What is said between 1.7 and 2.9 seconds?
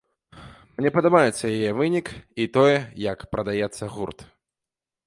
вынік, і тое,